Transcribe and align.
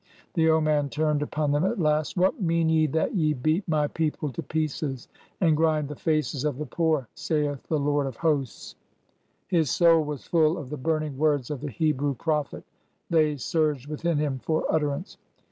The 0.33 0.49
old 0.49 0.63
man 0.63 0.89
turned 0.89 1.21
upon 1.21 1.51
them 1.51 1.63
at 1.63 1.77
last. 1.79 2.17
'''What 2.17 2.41
mean 2.41 2.69
ye 2.69 2.87
that 2.87 3.13
ye 3.13 3.33
beat 3.35 3.67
my 3.67 3.85
people 3.85 4.31
to 4.31 4.41
pieces 4.41 5.07
and 5.39 5.55
grind 5.55 5.89
the 5.89 5.95
faces 5.95 6.43
of 6.43 6.57
the 6.57 6.65
poor? 6.65 7.07
saith 7.13 7.61
the 7.67 7.77
Lord 7.77 8.07
of 8.07 8.17
hosts.'" 8.17 8.73
His 9.47 9.69
soul 9.69 10.03
was 10.03 10.25
full 10.25 10.57
of 10.57 10.71
the 10.71 10.75
burning 10.77 11.19
words 11.19 11.51
of 11.51 11.61
the 11.61 11.69
Hebrew 11.69 12.15
prophet. 12.15 12.63
They 13.11 13.37
surged 13.37 13.85
within 13.87 14.17
him 14.17 14.39
for 14.39 14.65
utterance. 14.73 15.17